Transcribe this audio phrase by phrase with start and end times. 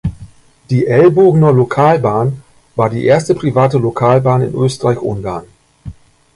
[0.71, 2.41] Die "Elbogener Localbahn"
[2.75, 5.43] war die erste private Lokalbahn in Österreich-Ungarn.